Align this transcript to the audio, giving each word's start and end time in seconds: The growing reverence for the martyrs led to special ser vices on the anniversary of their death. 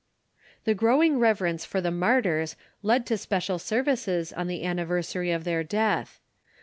The 0.63 0.73
growing 0.73 1.19
reverence 1.19 1.63
for 1.63 1.79
the 1.79 1.91
martyrs 1.91 2.55
led 2.81 3.05
to 3.05 3.19
special 3.19 3.59
ser 3.59 3.83
vices 3.83 4.33
on 4.35 4.47
the 4.47 4.63
anniversary 4.63 5.29
of 5.31 5.43
their 5.43 5.63
death. 5.63 6.19